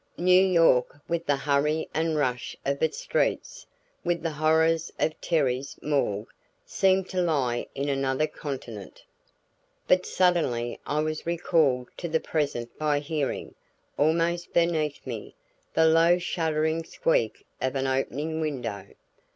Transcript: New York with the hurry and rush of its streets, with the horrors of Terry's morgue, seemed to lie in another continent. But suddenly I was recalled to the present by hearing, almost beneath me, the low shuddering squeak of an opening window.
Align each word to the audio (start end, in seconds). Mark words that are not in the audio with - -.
New 0.17 0.43
York 0.43 0.99
with 1.07 1.27
the 1.27 1.35
hurry 1.35 1.87
and 1.93 2.17
rush 2.17 2.57
of 2.65 2.81
its 2.81 2.97
streets, 2.97 3.67
with 4.03 4.23
the 4.23 4.31
horrors 4.31 4.91
of 4.97 5.21
Terry's 5.21 5.77
morgue, 5.79 6.25
seemed 6.65 7.07
to 7.09 7.21
lie 7.21 7.67
in 7.75 7.87
another 7.87 8.25
continent. 8.25 9.03
But 9.87 10.07
suddenly 10.07 10.79
I 10.87 11.01
was 11.01 11.27
recalled 11.27 11.87
to 11.97 12.09
the 12.09 12.19
present 12.19 12.75
by 12.79 12.97
hearing, 12.97 13.53
almost 13.95 14.53
beneath 14.53 15.05
me, 15.05 15.35
the 15.75 15.85
low 15.85 16.17
shuddering 16.17 16.83
squeak 16.83 17.45
of 17.61 17.75
an 17.75 17.85
opening 17.85 18.41
window. 18.41 18.87